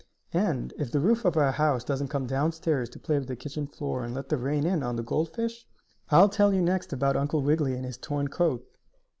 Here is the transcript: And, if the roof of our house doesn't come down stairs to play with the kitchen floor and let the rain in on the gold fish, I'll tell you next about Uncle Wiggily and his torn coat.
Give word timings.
And, 0.33 0.73
if 0.79 0.89
the 0.91 0.99
roof 0.99 1.25
of 1.25 1.37
our 1.37 1.51
house 1.51 1.83
doesn't 1.83 2.07
come 2.07 2.25
down 2.25 2.53
stairs 2.53 2.89
to 2.89 2.97
play 2.99 3.19
with 3.19 3.27
the 3.27 3.35
kitchen 3.35 3.67
floor 3.67 4.03
and 4.03 4.15
let 4.15 4.29
the 4.29 4.37
rain 4.39 4.65
in 4.65 4.81
on 4.81 4.95
the 4.95 5.03
gold 5.03 5.31
fish, 5.35 5.67
I'll 6.09 6.27
tell 6.27 6.51
you 6.51 6.61
next 6.63 6.91
about 6.91 7.15
Uncle 7.15 7.43
Wiggily 7.43 7.75
and 7.75 7.85
his 7.85 7.97
torn 7.97 8.27
coat. 8.27 8.65